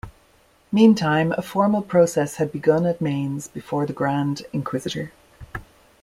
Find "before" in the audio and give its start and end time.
3.47-3.85